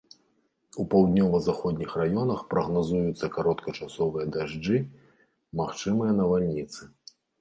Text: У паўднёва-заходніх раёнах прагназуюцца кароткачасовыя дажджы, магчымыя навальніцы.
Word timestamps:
У 0.83 0.83
паўднёва-заходніх 0.93 1.91
раёнах 2.01 2.39
прагназуюцца 2.53 3.25
кароткачасовыя 3.37 4.25
дажджы, 4.37 4.77
магчымыя 5.61 6.11
навальніцы. 6.23 6.81